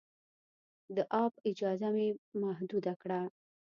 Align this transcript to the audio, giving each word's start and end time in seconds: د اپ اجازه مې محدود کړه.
د 0.95 0.97
اپ 1.23 1.33
اجازه 1.49 1.89
مې 1.95 2.07
محدود 2.41 2.85
کړه. 3.01 3.21